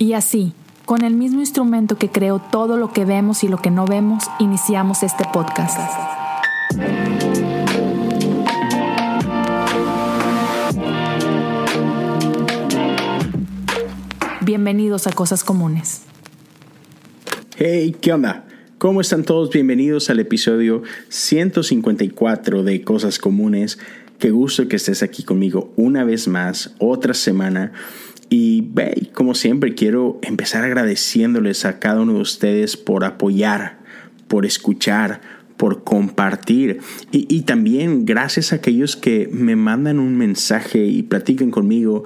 [0.00, 0.54] Y así,
[0.86, 4.24] con el mismo instrumento que creó todo lo que vemos y lo que no vemos,
[4.38, 5.78] iniciamos este podcast.
[14.40, 16.04] Bienvenidos a Cosas Comunes.
[17.58, 18.46] Hey, ¿qué onda?
[18.78, 19.50] ¿Cómo están todos?
[19.50, 23.78] Bienvenidos al episodio 154 de Cosas Comunes.
[24.18, 27.72] Qué gusto que estés aquí conmigo una vez más, otra semana.
[28.30, 33.80] Y ve, como siempre, quiero empezar agradeciéndoles a cada uno de ustedes por apoyar,
[34.28, 35.20] por escuchar,
[35.56, 36.78] por compartir.
[37.10, 42.04] Y, también gracias a aquellos que me mandan un mensaje y platican conmigo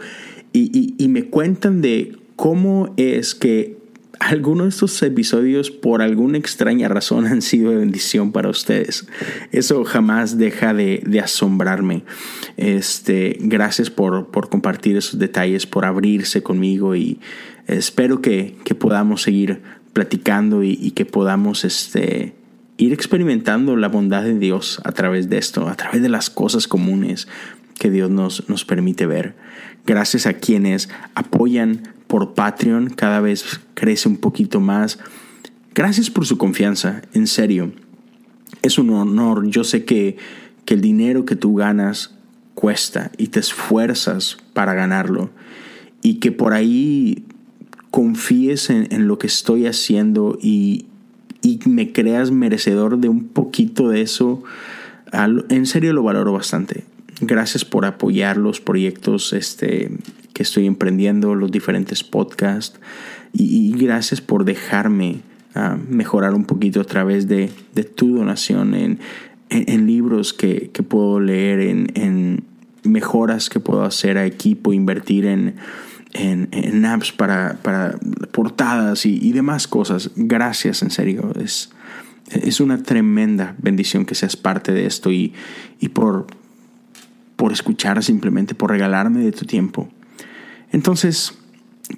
[0.53, 3.84] y, y me cuentan de cómo es que
[4.21, 9.07] algunos de estos episodios por alguna extraña razón han sido de bendición para ustedes.
[9.53, 12.05] Eso jamás deja de, asombrarme.
[12.57, 17.21] Este, gracias por, compartir esos detalles, por abrirse conmigo y
[17.67, 22.34] espero que, podamos seguir platicando y, que podamos este,
[22.77, 26.69] ir experimentando la bondad de Dios a través de esto, a través de las cosas
[26.69, 27.28] comunes
[27.78, 29.34] que Dios nos, nos permite ver.
[29.87, 34.99] Gracias a quienes apoyan por Patreon cada vez crece un poquito más.
[35.75, 37.73] Gracias por su confianza, en serio.
[38.62, 39.47] Es un honor.
[39.49, 40.17] Yo sé que,
[40.65, 42.15] que el dinero que tú ganas
[42.55, 45.31] cuesta y te esfuerzas para ganarlo.
[46.03, 47.25] Y que por ahí
[47.91, 50.87] confíes en, lo que estoy haciendo y,
[51.43, 54.43] y, me creas merecedor de un poquito de eso,
[55.12, 56.85] en serio lo valoro bastante.
[57.27, 59.91] Gracias por apoyar los proyectos este,
[60.33, 62.78] que estoy emprendiendo, los diferentes podcasts.
[63.33, 65.20] Y, gracias por dejarme
[65.55, 67.48] ah, mejorar un poquito a través de,
[67.97, 72.44] tu donación en, libros que, puedo leer, en,
[72.84, 77.59] mejoras que puedo hacer a equipo, invertir en, apps para,
[78.31, 80.11] portadas y, demás cosas.
[80.14, 81.33] Gracias, en serio.
[81.41, 81.70] Es,
[82.61, 85.32] una tremenda bendición que seas parte de esto y
[85.93, 86.26] por,
[87.37, 89.89] por escuchar simplemente, por regalarme de tu tiempo.
[90.72, 91.39] Entonces,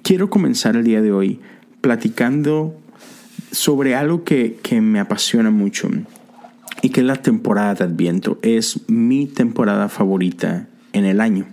[0.03, 1.39] quiero comenzar el día de hoy
[1.81, 2.77] platicando
[3.51, 5.89] sobre algo que, me apasiona mucho
[6.81, 8.39] y que es la temporada de Adviento.
[8.41, 11.45] Es mi temporada favorita en el año.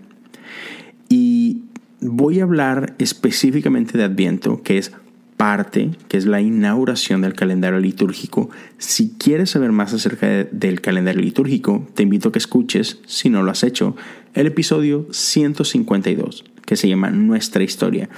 [1.08, 1.62] Y
[2.00, 4.92] voy a hablar específicamente de Adviento, que es
[5.36, 8.50] parte, que es la inauguración del calendario litúrgico.
[8.78, 13.42] Si quieres saber más acerca del calendario litúrgico, te invito a que escuches, si no
[13.42, 13.96] lo has hecho,
[14.34, 18.08] el episodio 152 que se llama Nuestra Historia.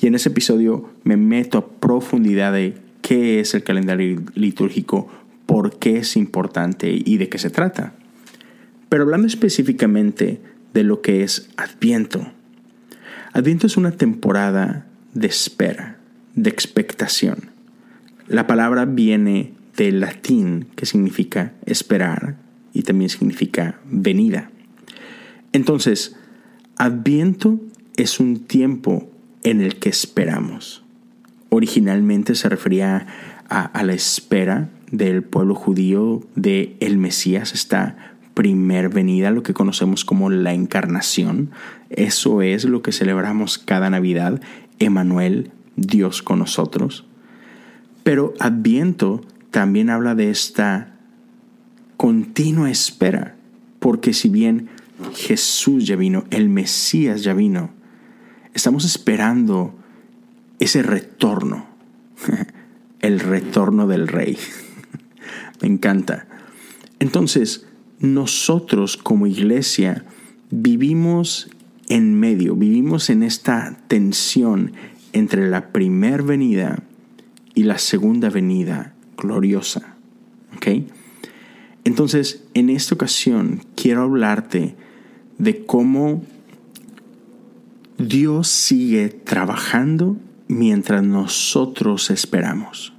[0.00, 5.08] Y en ese episodio me meto a profundidad de qué es el calendario litúrgico,
[5.46, 7.94] por qué es importante y de qué se trata.
[8.88, 10.40] Pero hablando específicamente
[10.74, 12.32] de lo que es Adviento.
[13.32, 15.97] Adviento es una temporada de espera,
[16.42, 17.50] de expectación.
[18.28, 22.36] La palabra viene del latín que significa esperar
[22.72, 24.50] y también significa venida.
[25.52, 26.16] Entonces,
[26.76, 27.58] Adviento
[27.96, 29.10] es un tiempo
[29.42, 30.84] en el que esperamos.
[31.48, 33.06] Originalmente se refería
[33.48, 40.04] a, la espera del pueblo judío de el Mesías, esta primer venida, lo que conocemos
[40.04, 41.50] como la encarnación.
[41.90, 44.40] Eso es lo que celebramos cada Navidad,
[44.78, 47.06] Emanuel, Dios con nosotros.
[48.02, 50.94] Pero Adviento también habla de esta
[51.96, 53.36] continua espera,
[53.78, 54.68] porque si bien
[55.14, 57.78] Jesús ya vino, el Mesías ya vino,
[58.58, 59.72] Estamos esperando
[60.58, 61.68] ese retorno,
[63.00, 64.36] el retorno del rey.
[65.62, 66.26] Me encanta.
[66.98, 67.68] Entonces,
[68.00, 70.04] nosotros como iglesia
[70.50, 71.50] vivimos
[71.88, 74.72] en medio, vivimos en esta tensión
[75.18, 76.82] entre la primer venida
[77.54, 79.96] y la segunda venida gloriosa.
[80.56, 80.84] ¿Ok?
[81.84, 84.76] Entonces, en esta ocasión quiero hablarte
[85.38, 86.22] de cómo
[87.98, 92.92] Dios sigue trabajando mientras nosotros esperamos.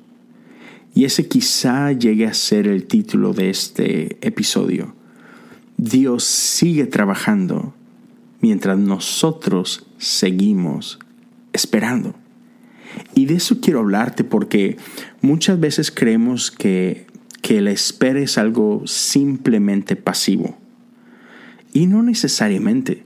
[0.94, 4.96] Y ese quizá llegue a ser el título de este episodio.
[5.78, 7.74] Dios sigue trabajando
[8.42, 11.00] mientras nosotros seguimos
[11.54, 12.16] esperando.
[13.16, 14.78] Y de eso quiero hablarte porque
[15.22, 17.06] muchas veces creemos que,
[17.42, 20.58] que la espera es algo simplemente pasivo.
[21.74, 23.04] Y no necesariamente.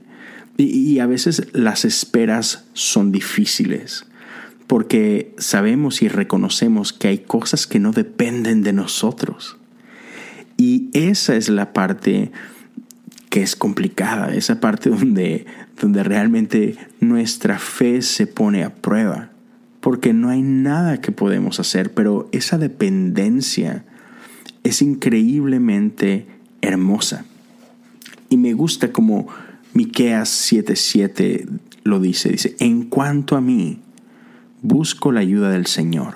[0.56, 4.06] Y, a veces las esperas son difíciles
[4.68, 9.56] porque sabemos y reconocemos que hay cosas que no dependen de nosotros.
[10.56, 12.30] Y esa es la parte
[13.30, 15.44] que es complicada, esa parte donde,
[15.80, 19.30] donde realmente nuestra fe se pone a prueba,
[19.84, 23.84] porque no hay nada que podemos hacer, pero esa dependencia
[24.62, 26.26] es increíblemente
[26.62, 27.26] hermosa.
[28.30, 29.28] Y me gusta como
[29.74, 31.46] Miqueas 7:7
[31.82, 33.80] lo dice, dice, "En cuanto a mí,
[34.62, 36.14] busco la ayuda del Señor.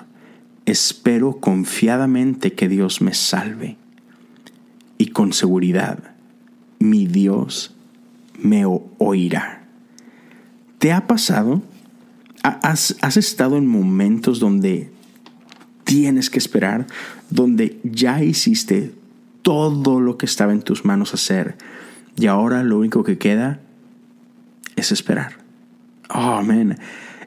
[0.65, 3.77] Espero confiadamente que Dios me salve."
[4.97, 6.15] Y con seguridad,
[6.79, 7.75] mi Dios
[8.41, 9.67] me oirá.
[10.79, 11.61] ¿Te ha pasado?
[12.61, 14.91] ¿Has, ¿Has, estado en momentos donde
[15.83, 16.87] tienes que esperar,
[17.29, 18.93] donde ya hiciste
[19.41, 21.57] todo lo que estaba en tus manos hacer
[22.15, 23.59] y ahora lo único que queda
[24.75, 25.37] es esperar?
[26.09, 26.41] Oh.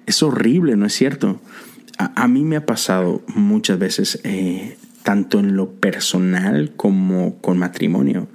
[0.06, 1.40] Es horrible, ¿no es cierto?
[1.98, 8.28] A, mí me ha pasado muchas veces, eh, tanto en lo personal como con matrimonio.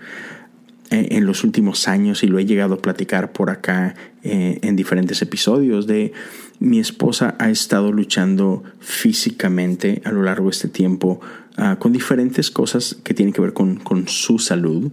[0.89, 3.93] Eh, en los últimos años y lo he llegado a platicar por acá
[4.23, 6.13] eh, en diferentes episodios de
[6.59, 11.19] mi esposa ha estado luchando físicamente a lo largo de este tiempo
[11.57, 14.89] ah, con diferentes cosas que tienen que ver con, su salud.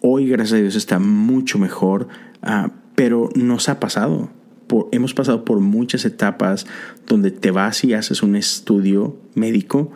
[0.00, 2.06] Hoy, gracias a Dios, está mucho mejor,
[2.40, 4.30] ah, pero nos ha pasado.
[4.92, 6.64] hemos pasado por muchas etapas
[7.08, 9.90] donde te vas y haces un estudio médico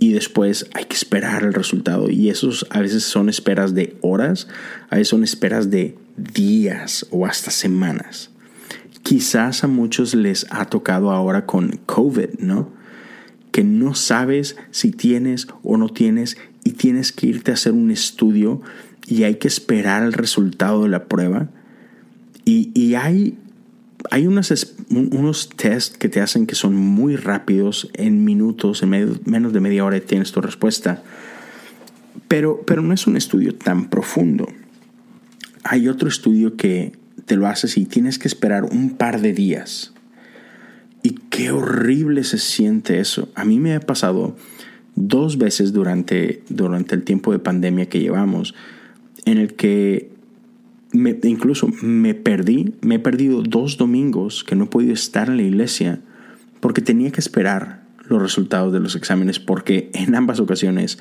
[0.00, 2.10] y después hay que esperar el resultado.
[2.10, 4.48] Y esos a veces son esperas de horas,
[4.88, 8.30] a veces son esperas de días o hasta semanas.
[9.02, 12.70] Quizás a muchos les ha tocado ahora con COVID, ¿no?
[13.52, 17.90] Que no sabes si tienes o no tienes y tienes que irte a hacer un
[17.90, 18.62] estudio
[19.06, 21.50] y hay que esperar el resultado de la prueba.
[22.46, 23.36] Y, y hay
[24.10, 29.52] hay unos, unos test que te hacen que son muy rápidos, en minutos, en menos
[29.52, 31.02] de media hora tienes tu respuesta.
[32.28, 34.48] Pero, pero no es un estudio tan profundo.
[35.64, 36.92] Hay otro estudio que
[37.26, 39.92] te lo haces y tienes que esperar un par de días.
[41.02, 43.30] Y qué horrible se siente eso.
[43.34, 44.36] A mí me ha pasado
[44.96, 48.54] dos veces durante, durante el tiempo de pandemia que llevamos,
[49.24, 50.10] en el que
[50.92, 55.42] incluso me perdí, me he perdido dos domingos que no he podido estar en la
[55.42, 56.00] iglesia
[56.60, 60.98] porque tenía que esperar los resultados de los exámenes porque en ambas ocasiones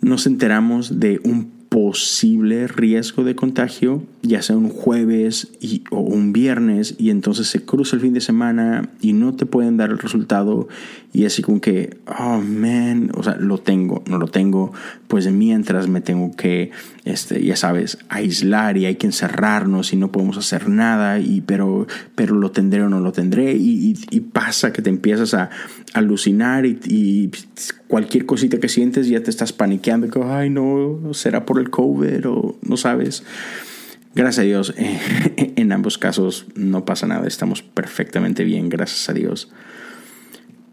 [0.00, 6.34] nos enteramos de un posible riesgo de contagio, ya sea un jueves y, o un
[6.34, 9.98] viernes, y entonces se cruza el fin de semana y no te pueden dar el
[9.98, 10.68] resultado,
[11.14, 14.74] y así como que, oh man, o sea, lo tengo, no lo tengo,
[15.08, 16.72] pues mientras me tengo que,
[17.04, 21.88] este, ya sabes, aislar y hay que encerrarnos y no podemos hacer nada, y, pero,
[22.14, 23.92] pero lo tendré o no lo tendré, y,
[24.32, 25.50] pasa que te empiezas a
[25.94, 27.30] alucinar y,
[27.88, 32.28] cualquier cosita que sientes ya te estás paniqueando, que, ay no, será por el COVID
[32.28, 33.24] o no sabes.
[34.14, 34.74] Gracias a Dios,
[35.36, 39.50] en ambos casos no pasa nada, estamos perfectamente bien, gracias a Dios.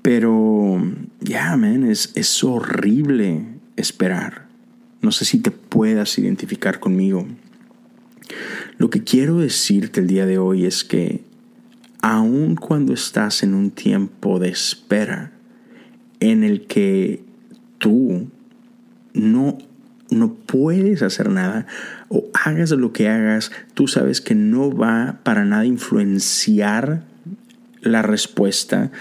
[0.02, 0.82] Pero,
[1.20, 4.49] ya, man, es, es horrible esperar.
[5.02, 7.26] No sé si te puedas identificar conmigo.
[8.78, 11.24] Lo que quiero decirte el día de hoy es que
[12.02, 15.32] aun cuando estás en un tiempo de espera
[16.20, 17.24] en el que
[17.78, 18.30] tú
[19.14, 19.58] no,
[20.10, 21.66] no puedes hacer nada
[22.10, 27.04] o hagas lo que hagas, tú sabes que no va para nada influenciar
[27.82, 28.92] la respuesta.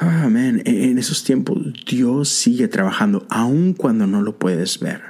[0.00, 0.62] Amén.
[0.64, 5.02] En esos tiempos Dios sigue trabajando aun cuando no lo puedes ver.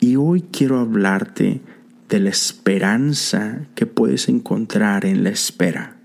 [0.00, 1.60] Y hoy quiero hablarte
[2.08, 5.96] de la esperanza que puedes encontrar en la espera.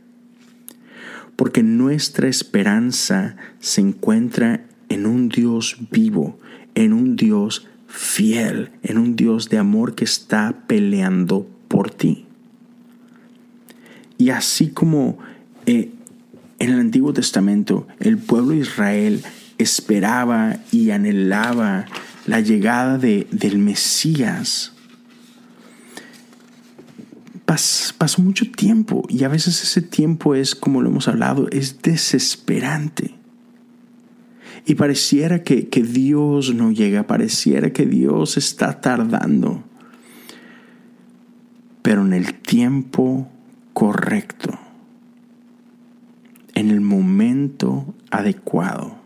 [1.38, 6.38] Porque nuestra esperanza se encuentra en un Dios vivo,
[6.75, 12.25] en un Dios fiel, en un Dios de amor que está peleando por ti.
[14.18, 15.20] Y así como
[15.66, 15.92] eh,
[16.62, 19.24] en el Antiguo Testamento el pueblo de Israel
[19.58, 21.88] esperaba y anhelaba
[22.27, 24.72] la llegada de, del Mesías,
[27.46, 33.15] pasó mucho tiempo y a veces ese tiempo es, como lo hemos hablado, es desesperante.
[34.68, 39.63] Y pareciera que, que Dios no llega, pareciera que Dios está tardando.
[41.82, 43.27] Pero en el tiempo
[43.74, 44.61] correcto,
[46.55, 48.98] en el momento adecuado,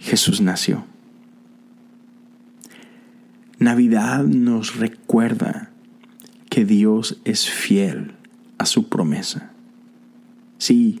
[0.00, 0.84] Jesús nació.
[3.58, 5.70] Navidad nos recuerda
[6.50, 8.12] que Dios es fiel
[8.58, 9.50] a su promesa.
[10.58, 11.00] Sí,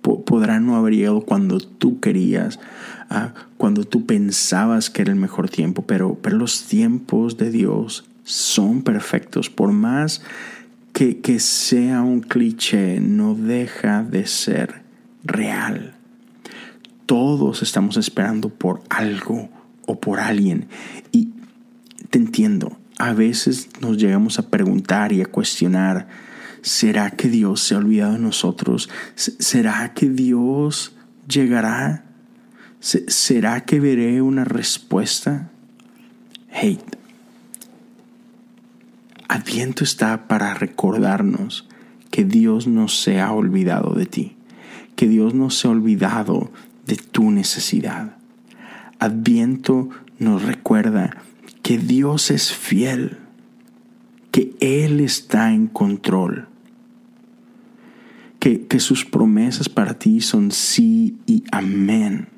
[0.00, 2.60] podrá no haber llegado cuando tú querías,
[3.08, 8.04] ah, cuando tú pensabas que era el mejor tiempo, pero, pero los tiempos de Dios
[8.24, 9.50] son perfectos.
[9.50, 10.22] Por más
[10.92, 14.82] que, que sea un cliché no deja de ser
[15.24, 15.94] real.
[17.06, 19.48] Todos estamos esperando por algo
[19.86, 20.68] o por alguien.
[21.10, 21.30] Y
[22.10, 26.08] te entiendo, a veces nos llegamos a preguntar y a cuestionar,
[26.60, 28.88] ¿será que Dios se ha olvidado de nosotros?
[29.14, 30.94] ¿Será que Dios
[31.28, 32.04] llegará?
[32.80, 35.50] ¿Será que veré una respuesta?
[36.48, 36.78] Hey,
[39.32, 41.66] Adviento está para recordarnos
[42.10, 44.36] que Dios no se ha olvidado de ti,
[44.94, 46.52] que Dios no se ha olvidado
[46.86, 48.18] de tu necesidad.
[48.98, 51.16] Adviento nos recuerda
[51.62, 53.20] que Dios es fiel,
[54.32, 56.48] que Él está en control,
[58.38, 62.28] que, que sus promesas para ti son sí y amén.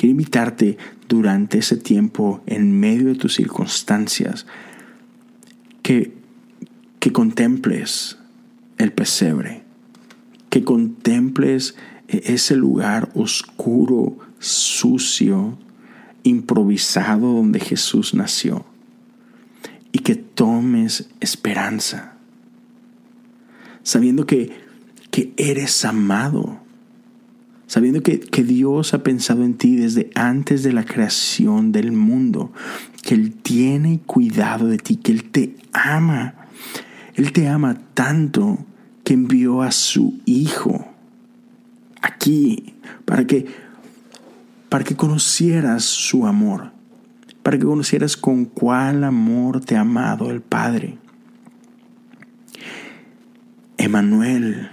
[0.00, 0.78] Quiero invitarte
[1.10, 4.46] durante ese tiempo, en medio de tus circunstancias,
[5.82, 6.14] que,
[7.00, 8.16] que contemples
[8.78, 9.62] el pesebre,
[10.48, 11.74] que contemples
[12.08, 15.58] e-, ese lugar oscuro, sucio,
[16.22, 18.64] improvisado donde Jesús nació
[19.92, 22.14] y que tomes esperanza,
[23.82, 24.50] sabiendo que,
[25.10, 26.58] que eres amado,
[27.70, 32.50] sabiendo que, que, Dios ha pensado en ti desde antes de la creación del mundo,
[33.00, 36.34] que Él tiene cuidado de ti, que Él te ama.
[37.14, 38.58] Él te ama tanto
[39.04, 40.84] que envió a su Hijo
[42.02, 42.74] aquí
[43.04, 43.46] para que
[44.68, 46.72] para que conocieras su amor,
[47.44, 50.98] para que conocieras con cuál amor te ha amado el Padre.
[53.78, 54.72] Emanuel,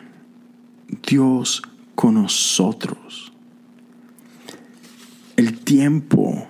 [1.07, 1.61] Dios
[1.97, 3.33] con nosotros.
[5.35, 6.47] El tiempo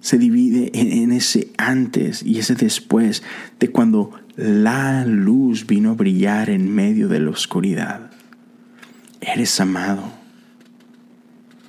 [0.00, 3.22] se divide en, ese antes y ese después
[3.60, 8.10] de cuando la luz vino a brillar en medio de la oscuridad.
[9.20, 10.22] Eres amado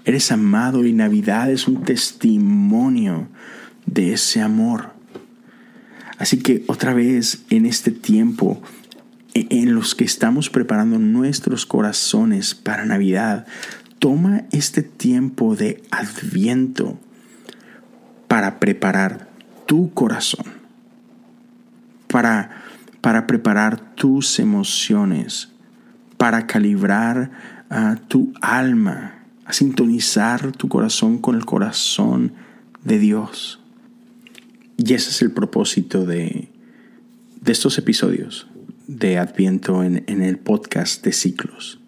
[0.05, 3.27] Eres amado y Navidad es un testimonio
[3.85, 4.91] de ese amor.
[6.17, 8.61] Así que otra vez en este tiempo
[9.33, 13.45] en los que estamos preparando nuestros corazones para Navidad,
[13.99, 16.99] toma este tiempo de adviento
[18.27, 19.29] para preparar
[19.65, 20.45] tu corazón,
[22.07, 22.63] para,
[23.01, 25.49] para preparar tus emociones,
[26.17, 27.31] para calibrar
[27.69, 32.33] a tu alma a sintonizar tu corazón con el corazón
[32.83, 33.59] de Dios.
[34.77, 36.49] Y ese es el propósito de,
[37.41, 38.47] de estos episodios
[38.97, 41.79] de Adviento en, en, el podcast de ciclos.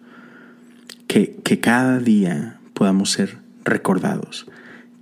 [1.06, 4.46] Que, que cada día podamos ser recordados,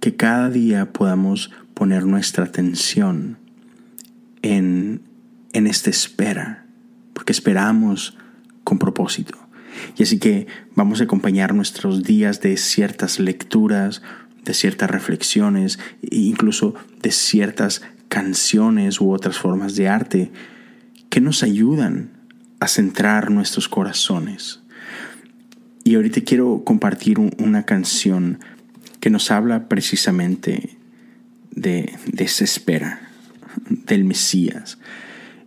[0.00, 3.38] que cada día podamos poner nuestra atención
[4.42, 5.00] en,
[5.52, 6.66] en esta espera,
[7.14, 8.16] porque esperamos
[8.64, 9.38] con propósito.
[9.96, 14.02] Y así que vamos a acompañar nuestros días de ciertas lecturas,
[14.44, 20.30] de ciertas reflexiones, e incluso de ciertas canciones u otras formas de arte
[21.14, 22.10] que nos ayudan
[22.58, 24.58] a centrar nuestros corazones.
[25.84, 28.40] Y ahorita quiero compartir una canción
[28.98, 30.76] que nos habla precisamente
[31.52, 33.10] de, de esa espera
[33.68, 34.78] del Mesías.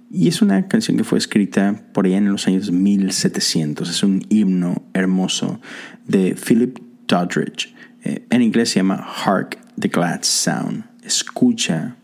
[0.09, 3.89] Y es una canción que fue escrita por allá en los años 1700.
[3.89, 5.59] Es un himno hermoso
[6.05, 7.75] de Philip Doddridge.
[8.05, 10.85] Eh, en inglés se llama Hark the Glad Sound.
[11.03, 11.97] Escucha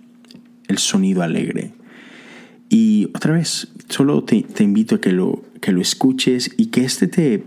[0.67, 1.72] el sonido alegre.
[2.74, 7.08] Y otra vez, solo te, invito a que lo, que lo escuches y que este
[7.08, 7.44] te,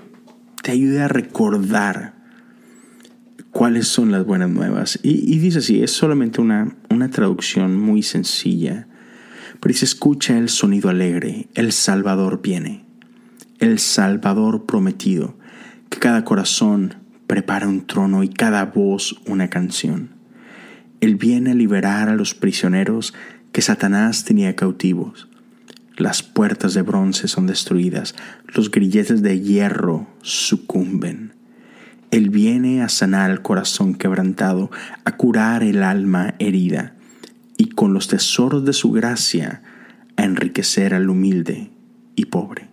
[0.63, 2.15] te ayude a recordar
[3.51, 5.01] cuáles son las buenas nuevas.
[5.03, 8.87] Y, dice así, es solamente una, una traducción muy sencilla
[9.61, 12.85] pero se escucha el sonido alegre, el Salvador viene,
[13.59, 15.37] el Salvador prometido,
[15.89, 16.95] que cada corazón
[17.27, 20.11] prepara un trono y cada voz una canción.
[21.01, 23.15] Él viene a liberar a los prisioneros
[23.57, 25.29] que Satanás tenía cautivos.
[25.97, 28.15] Las puertas de bronce son destruidas,
[28.49, 31.33] los grilletes de hierro sucumben.
[32.11, 34.71] Él viene a sanar el corazón quebrantado,
[35.07, 36.97] a curar el alma herida
[37.57, 39.63] y con los tesoros de su gracia
[40.19, 41.71] a enriquecer al humilde
[42.15, 42.69] y pobre.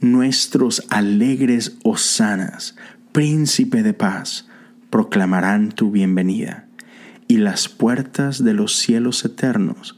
[0.00, 2.74] Nuestros alegres hosanas,
[3.12, 4.48] príncipe de paz,
[4.90, 6.66] proclamarán tu bienvenida,
[7.30, 9.96] y las puertas de los cielos eternos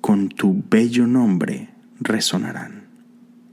[0.00, 1.68] con tu bello nombre
[2.00, 2.84] resonarán.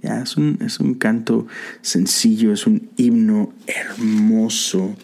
[0.02, 0.22] ¿Ya?
[0.22, 1.46] Es, un, es un canto
[1.82, 4.96] sencillo, es un himno hermoso.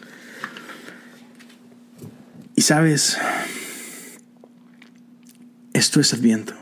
[2.55, 3.17] Y sabes,
[5.73, 6.53] Esto es Adviento.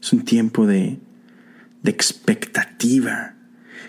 [0.00, 1.00] Es un tiempo de,
[1.82, 3.34] de expectativa.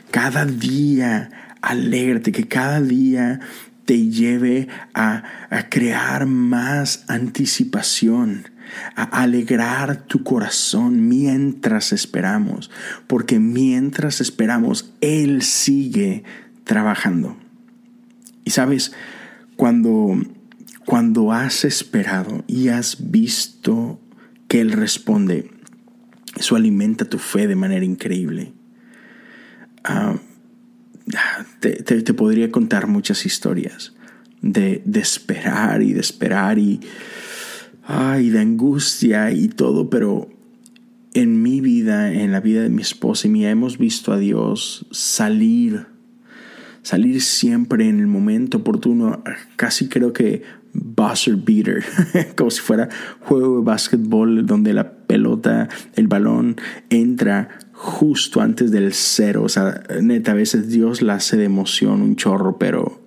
[0.09, 3.39] Cada día alégrate, que cada día
[3.85, 5.23] te lleve a,
[5.69, 8.47] crear más anticipación,
[8.95, 12.71] a alegrar tu corazón mientras esperamos,
[13.07, 16.23] porque mientras esperamos, Él sigue
[16.63, 17.37] trabajando.
[18.45, 18.93] Y sabes,
[19.55, 20.15] cuando,
[20.85, 23.99] cuando has esperado y has visto
[24.47, 25.51] que Él responde,
[26.37, 28.53] eso alimenta tu fe de manera increíble.
[29.83, 30.15] Ah,
[31.59, 33.93] te, podría contar muchas historias
[34.41, 36.79] de, de esperar y de esperar y,
[37.85, 40.29] ay, de angustia y todo, pero
[41.13, 44.85] en mi vida, en la vida de mi esposa y mía, hemos visto a Dios
[44.91, 45.85] salir,
[46.81, 49.23] salir siempre en el momento oportuno,
[49.55, 50.41] casi creo que
[50.73, 51.83] buzzer beater,
[52.35, 56.55] como si fuera juego de básquetbol donde la pelota, el balón
[56.89, 59.43] entra justo antes del cero.
[59.43, 63.01] O sea, neta, a veces Dios la hace de emoción un chorro, pero,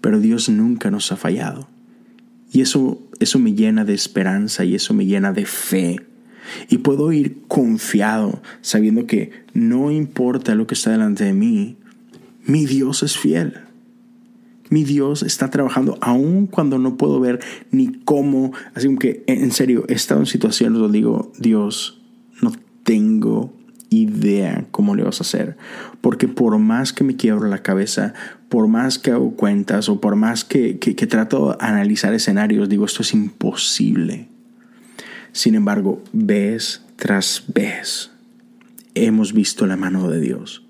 [0.00, 1.68] pero Dios nunca nos ha fallado.
[2.52, 6.00] Y eso, eso me llena de esperanza y eso me llena de fe.
[6.68, 11.76] Y puedo ir confiado, sabiendo que no importa lo que está delante de mí,
[12.46, 13.62] mi Dios es fiel.
[14.70, 17.40] Mi Dios está trabajando aun cuando no puedo ver
[17.72, 18.52] ni cómo.
[18.74, 22.00] Así que, en serio, he estado en situaciones donde digo, Dios,
[22.40, 22.52] no
[22.84, 23.52] tengo
[24.02, 25.56] idea cómo le vas a hacer.
[26.00, 28.14] Porque por más que me quiebro la cabeza,
[28.48, 32.84] por más que hago cuentas o por más que, que, trato de analizar escenarios, digo,
[32.84, 34.28] esto es imposible.
[35.32, 38.10] Sin embargo, vez tras vez,
[38.94, 40.64] hemos visto la mano de Dios.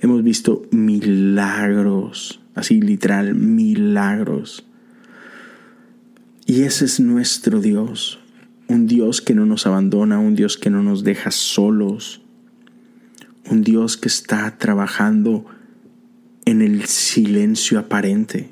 [0.00, 4.64] Hemos visto milagros, así literal, milagros.
[6.46, 8.18] Y ese es nuestro Dios,
[8.68, 12.22] un Dios que no nos abandona, un Dios que no nos deja solos,
[13.50, 15.44] un Dios que está trabajando
[16.44, 18.50] en el silencio aparente,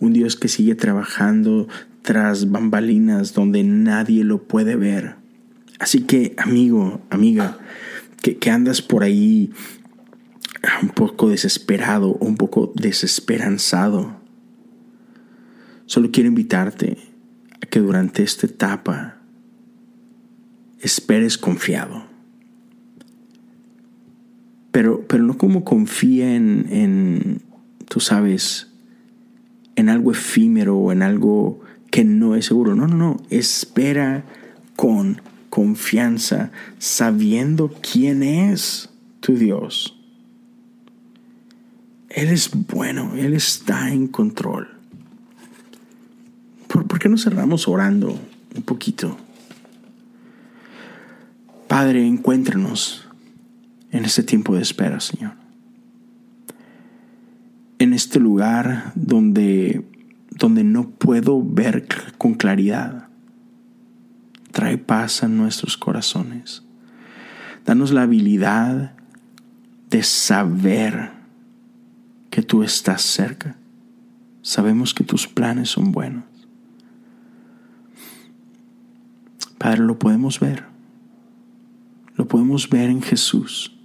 [0.00, 1.68] un Dios que sigue trabajando
[2.02, 5.16] tras bambalinas donde nadie lo puede ver.
[5.78, 7.58] Así que, amigo, amiga,
[8.22, 9.50] que, que andas por ahí
[10.82, 14.20] un poco desesperado, un poco desesperanzado,
[15.86, 16.98] solo quiero invitarte
[17.62, 19.18] a que durante esta etapa
[20.80, 22.05] esperes confiado
[24.76, 27.40] pero, pero no como confía en, en,
[27.88, 28.68] tú sabes,
[29.74, 32.74] en algo efímero o en algo que no es seguro.
[32.74, 33.22] No, no, no.
[33.30, 34.26] Espera
[34.76, 39.98] con confianza, sabiendo quién es tu Dios.
[42.10, 44.68] Él es bueno, Él está en control.
[46.68, 48.20] ¿Por, ¿Por, qué no cerramos orando
[48.54, 49.16] un poquito?
[51.66, 53.05] Padre, encuéntranos
[53.90, 55.34] en este tiempo de espera, Señor.
[57.78, 59.84] En este lugar donde,
[60.30, 61.86] donde no puedo ver
[62.18, 63.08] con claridad.
[64.52, 66.62] Trae paz a nuestros corazones.
[67.64, 68.92] Danos la habilidad
[69.90, 71.10] de saber
[72.30, 73.56] que tú estás cerca.
[74.42, 76.24] Sabemos que tus planes son buenos.
[79.58, 80.64] Padre, lo podemos ver.
[82.14, 83.75] Lo podemos ver en Jesús.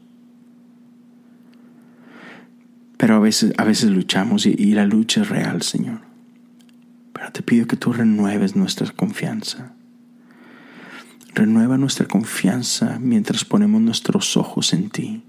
[3.02, 6.02] Pero a veces, a veces luchamos y, y la lucha es real, Señor.
[7.14, 9.74] Pero te pido que tú renueves nuestra confianza.
[11.34, 15.24] Renueva nuestra confianza mientras ponemos nuestros ojos en ti.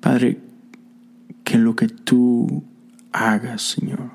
[0.00, 0.40] Padre,
[1.44, 2.64] que lo que tú
[3.12, 4.12] hagas, Señor,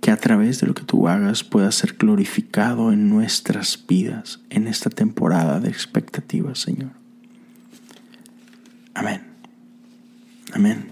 [0.00, 4.66] que a través de lo que tú hagas pueda ser glorificado en nuestras vidas en
[4.66, 6.92] esta temporada de expectativa, Señor.
[8.94, 9.29] Amén.
[10.52, 10.86] Amén.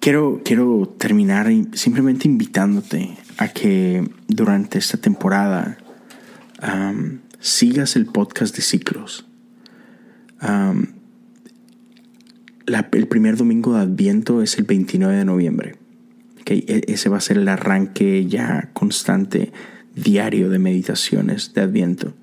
[0.00, 5.78] Quiero, quiero terminar simplemente invitándote a que durante esta temporada
[7.40, 9.26] sigas el podcast de ciclos.
[12.66, 15.76] el primer domingo de Adviento es el 29 de noviembre.
[16.46, 19.52] E, ese va a ser el arranque ya constante,
[19.94, 22.14] diario de meditaciones de Adviento.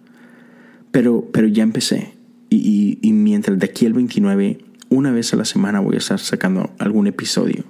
[0.92, 2.14] Pero, pero ya empecé.
[2.50, 6.20] Y, y mientras de aquí al 29 una vez a la semana voy a estar
[6.20, 7.64] sacando algún episodio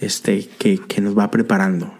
[0.00, 1.92] este, que, nos va preparando.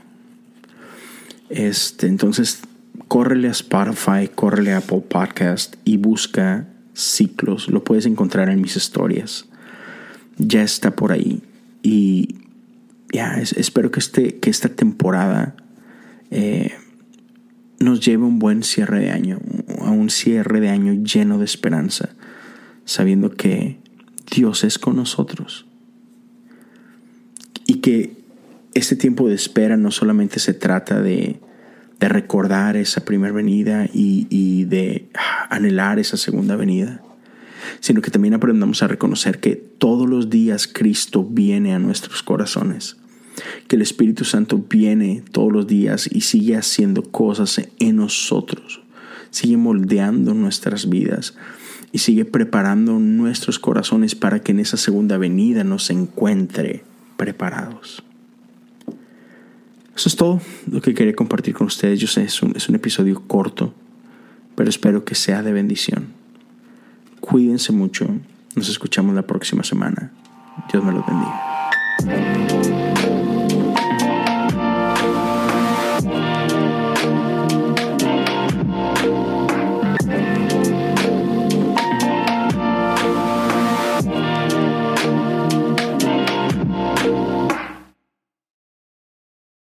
[1.51, 2.63] Este, entonces,
[3.09, 7.69] córrele a Spotify, córrele a Apple Podcast y busca ciclos.
[7.69, 9.47] Lo puedes encontrar en mis historias.
[10.39, 11.43] Ya está por ahí.
[11.83, 12.37] Y
[13.13, 15.57] ya, espero que, este, que esta temporada
[16.31, 16.73] eh,
[17.81, 19.41] nos lleve a un buen cierre de año,
[19.81, 22.09] a un cierre de año lleno de esperanza,
[22.87, 23.79] sabiendo que
[24.31, 25.67] Dios es con nosotros.
[27.67, 28.17] Y que
[28.75, 31.41] este tiempo de espera no solamente se trata de,
[31.99, 35.09] recordar esa primera venida y, y de
[35.49, 37.01] anhelar esa segunda venida,
[37.81, 42.97] sino que también aprendamos a reconocer que todos los días Cristo viene a nuestros corazones,
[43.67, 48.83] que el Espíritu Santo viene todos los días y sigue haciendo cosas en nosotros,
[49.37, 51.35] sigue moldeando nuestras vidas
[51.93, 56.85] y sigue preparando nuestros corazones para que en esa segunda venida nos encuentre
[57.19, 58.03] preparados.
[59.95, 62.01] Eso es todo lo que quería compartir con ustedes.
[62.01, 63.75] Yo sé, es un, es un episodio corto,
[64.55, 66.07] pero espero que sea de bendición.
[67.21, 68.09] Cuídense mucho.
[68.55, 70.13] Nos escuchamos la próxima semana.
[70.73, 72.86] Dios me los bendiga.